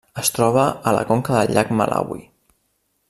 Es 0.19 0.31
troba 0.37 0.63
a 0.91 0.93
la 0.95 1.03
conca 1.11 1.35
del 1.39 1.53
llac 1.57 1.71
Malawi. 1.81 2.21